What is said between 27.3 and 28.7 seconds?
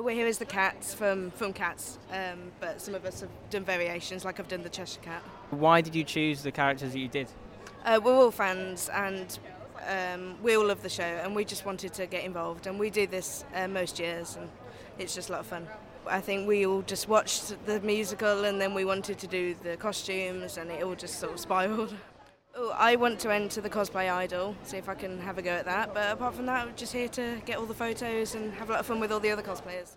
get all the photos and have